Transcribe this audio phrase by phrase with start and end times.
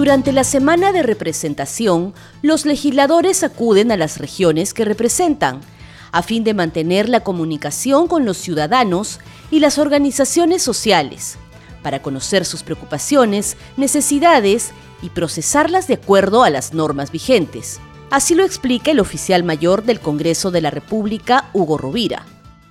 [0.00, 5.60] Durante la semana de representación, los legisladores acuden a las regiones que representan,
[6.10, 11.36] a fin de mantener la comunicación con los ciudadanos y las organizaciones sociales,
[11.82, 14.70] para conocer sus preocupaciones, necesidades
[15.02, 17.78] y procesarlas de acuerdo a las normas vigentes.
[18.10, 22.24] Así lo explica el oficial mayor del Congreso de la República, Hugo Rovira.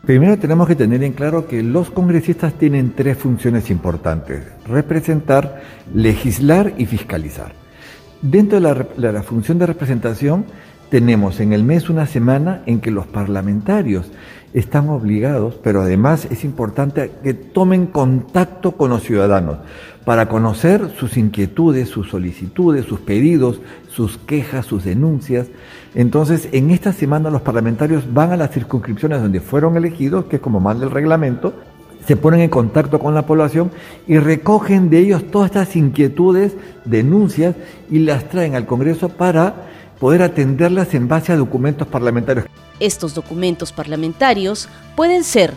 [0.06, 5.62] Primero tenemos que tener en claro que los congresistas tienen tres funciones importantes, representar,
[5.94, 7.52] legislar y fiscalizar.
[8.22, 10.46] Dentro de la, función de representación
[10.90, 14.12] tenemos en el mes una semana en que los parlamentarios
[14.54, 19.58] están obligados, pero además es importante que tomen contacto con los ciudadanos
[20.06, 25.48] para conocer sus inquietudes, sus solicitudes, sus pedidos, sus quejas, sus denuncias.
[25.94, 30.42] Entonces, en esta semana los parlamentarios van a las circunscripciones donde fueron elegidos, que es
[30.42, 31.54] como manda el reglamento,
[32.08, 33.72] se ponen en contacto con la población
[34.08, 36.56] y recogen de ellos todas estas inquietudes,
[36.86, 37.56] denuncias
[37.92, 39.69] y las traen al Congreso para
[40.00, 42.46] poder atenderlas en base a documentos parlamentarios.
[42.80, 45.54] Estos documentos parlamentarios pueden ser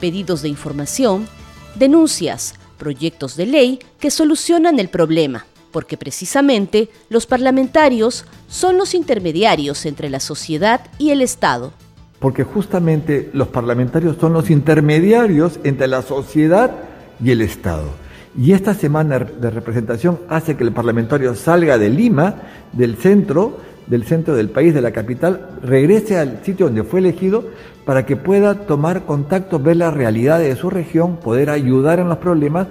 [0.00, 1.26] pedidos de información,
[1.74, 9.86] denuncias, proyectos de ley que solucionan el problema, porque precisamente los parlamentarios son los intermediarios
[9.86, 11.72] entre la sociedad y el Estado.
[12.18, 16.72] Porque justamente los parlamentarios son los intermediarios entre la sociedad
[17.22, 18.05] y el Estado.
[18.38, 22.34] Y esta semana de representación hace que el parlamentario salga de Lima,
[22.72, 27.44] del centro, del centro del país, de la capital, regrese al sitio donde fue elegido
[27.86, 32.18] para que pueda tomar contacto, ver la realidad de su región, poder ayudar en los
[32.18, 32.68] problemas.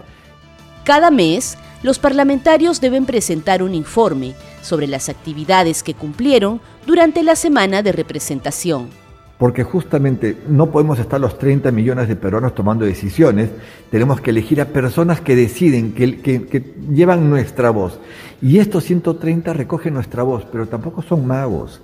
[0.84, 7.36] Cada mes, los parlamentarios deben presentar un informe sobre las actividades que cumplieron durante la
[7.36, 9.05] semana de representación
[9.38, 13.50] porque justamente no podemos estar los 30 millones de peruanos tomando decisiones,
[13.91, 18.00] tenemos que elegir a personas que deciden, que, llevan nuestra voz.
[18.41, 21.81] Y estos 130 recogen nuestra voz, pero tampoco son magos.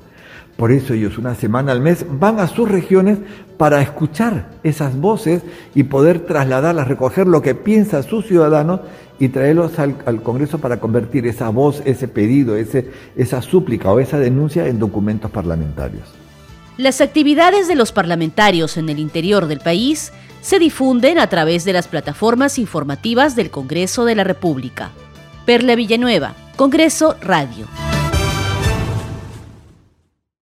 [0.56, 3.18] Por eso ellos una semana al mes van a sus regiones
[3.58, 5.42] para escuchar esas voces
[5.76, 8.82] y poder trasladarlas, recoger lo que piensa sus ciudadanos
[9.20, 14.00] y traerlos al, al Congreso para convertir esa voz, ese pedido, ese, esa súplica o
[14.00, 16.22] esa denuncia en documentos parlamentarios.
[16.82, 20.12] Las actividades de los parlamentarios en el interior del país
[20.42, 24.90] se difunden a través de las plataformas informativas del Congreso de la República.
[25.46, 27.68] Perla Villanueva, Congreso Radio.